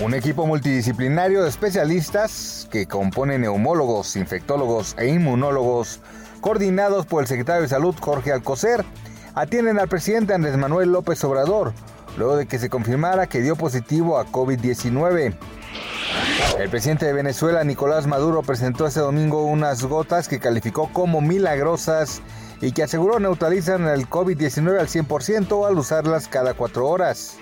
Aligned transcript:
Un 0.00 0.14
equipo 0.14 0.46
multidisciplinario 0.46 1.42
de 1.42 1.48
especialistas 1.48 2.68
que 2.70 2.86
compone 2.86 3.36
neumólogos, 3.36 4.14
infectólogos 4.14 4.94
e 4.96 5.08
inmunólogos, 5.08 6.00
coordinados 6.40 7.04
por 7.04 7.22
el 7.22 7.26
secretario 7.26 7.62
de 7.62 7.68
Salud 7.68 7.96
Jorge 8.00 8.30
Alcocer, 8.30 8.84
atienden 9.34 9.80
al 9.80 9.88
presidente 9.88 10.34
Andrés 10.34 10.56
Manuel 10.56 10.92
López 10.92 11.22
Obrador, 11.24 11.72
luego 12.16 12.36
de 12.36 12.46
que 12.46 12.60
se 12.60 12.70
confirmara 12.70 13.26
que 13.26 13.42
dio 13.42 13.56
positivo 13.56 14.18
a 14.18 14.26
COVID-19. 14.26 15.34
El 16.58 16.70
presidente 16.70 17.06
de 17.06 17.12
Venezuela, 17.12 17.64
Nicolás 17.64 18.06
Maduro, 18.06 18.42
presentó 18.42 18.86
este 18.86 19.00
domingo 19.00 19.44
unas 19.44 19.84
gotas 19.84 20.28
que 20.28 20.38
calificó 20.38 20.90
como 20.92 21.20
milagrosas 21.20 22.20
y 22.60 22.72
que 22.72 22.82
aseguró 22.82 23.20
neutralizan 23.20 23.86
el 23.86 24.08
COVID-19 24.08 24.78
al 24.78 24.88
100% 24.88 25.66
al 25.66 25.78
usarlas 25.78 26.28
cada 26.28 26.54
cuatro 26.54 26.88
horas. 26.88 27.36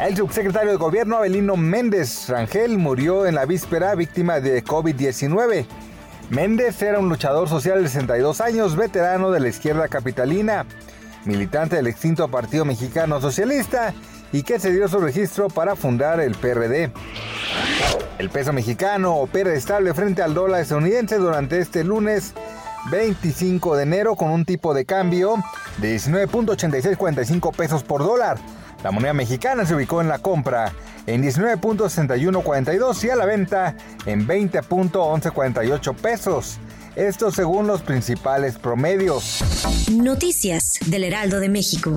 El 0.00 0.16
subsecretario 0.16 0.70
de 0.70 0.76
Gobierno 0.76 1.16
Abelino 1.16 1.56
Méndez 1.56 2.28
Rangel 2.28 2.78
murió 2.78 3.26
en 3.26 3.34
la 3.34 3.46
víspera 3.46 3.94
víctima 3.94 4.40
de 4.40 4.64
COVID-19. 4.64 5.66
Méndez 6.30 6.80
era 6.82 6.98
un 6.98 7.08
luchador 7.08 7.48
social 7.48 7.82
de 7.82 7.88
62 7.88 8.40
años, 8.40 8.76
veterano 8.76 9.30
de 9.30 9.40
la 9.40 9.48
izquierda 9.48 9.88
capitalina, 9.88 10.66
militante 11.24 11.76
del 11.76 11.86
extinto 11.86 12.28
Partido 12.28 12.64
Mexicano 12.64 13.20
Socialista 13.20 13.92
y 14.32 14.42
que 14.42 14.58
se 14.58 14.72
dio 14.72 14.88
su 14.88 14.98
registro 14.98 15.48
para 15.48 15.76
fundar 15.76 16.20
el 16.20 16.34
PRD. 16.34 16.90
El 18.22 18.30
peso 18.30 18.52
mexicano 18.52 19.16
opera 19.16 19.52
estable 19.52 19.92
frente 19.94 20.22
al 20.22 20.32
dólar 20.32 20.60
estadounidense 20.60 21.16
durante 21.16 21.58
este 21.58 21.82
lunes 21.82 22.34
25 22.92 23.74
de 23.74 23.82
enero 23.82 24.14
con 24.14 24.30
un 24.30 24.44
tipo 24.44 24.74
de 24.74 24.84
cambio 24.84 25.42
de 25.78 25.96
19.8645 25.96 27.52
pesos 27.52 27.82
por 27.82 28.04
dólar. 28.04 28.38
La 28.84 28.92
moneda 28.92 29.12
mexicana 29.12 29.66
se 29.66 29.74
ubicó 29.74 30.00
en 30.00 30.06
la 30.06 30.20
compra 30.20 30.72
en 31.08 31.20
19.6142 31.20 33.04
y 33.04 33.10
a 33.10 33.16
la 33.16 33.26
venta 33.26 33.74
en 34.06 34.28
20.1148 34.28 35.96
pesos. 35.96 36.58
Esto 36.94 37.32
según 37.32 37.66
los 37.66 37.82
principales 37.82 38.56
promedios. 38.56 39.42
Noticias 39.90 40.78
del 40.86 41.02
Heraldo 41.02 41.40
de 41.40 41.48
México. 41.48 41.96